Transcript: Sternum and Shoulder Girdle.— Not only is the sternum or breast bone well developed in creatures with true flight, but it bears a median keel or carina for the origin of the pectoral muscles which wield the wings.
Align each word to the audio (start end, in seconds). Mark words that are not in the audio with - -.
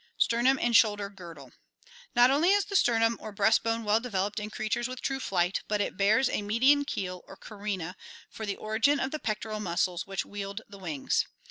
Sternum 0.17 0.57
and 0.59 0.75
Shoulder 0.75 1.11
Girdle.— 1.11 1.51
Not 2.15 2.31
only 2.31 2.49
is 2.53 2.65
the 2.65 2.75
sternum 2.75 3.17
or 3.21 3.31
breast 3.31 3.61
bone 3.61 3.83
well 3.83 3.99
developed 3.99 4.39
in 4.39 4.49
creatures 4.49 4.87
with 4.87 4.99
true 4.99 5.19
flight, 5.19 5.61
but 5.67 5.79
it 5.79 5.95
bears 5.95 6.27
a 6.27 6.41
median 6.41 6.85
keel 6.85 7.23
or 7.27 7.35
carina 7.37 7.95
for 8.27 8.47
the 8.47 8.55
origin 8.55 8.99
of 8.99 9.11
the 9.11 9.19
pectoral 9.19 9.59
muscles 9.59 10.07
which 10.07 10.25
wield 10.25 10.61
the 10.67 10.79
wings. 10.79 11.27